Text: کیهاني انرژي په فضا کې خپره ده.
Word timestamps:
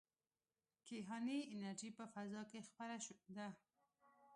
کیهاني 0.87 1.39
انرژي 1.53 1.89
په 1.97 2.03
فضا 2.13 2.41
کې 2.51 2.59
خپره 2.67 2.95
ده. 3.35 3.47